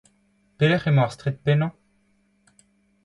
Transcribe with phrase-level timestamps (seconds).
[0.57, 1.73] Pelec'h emañ ar straed pennañ?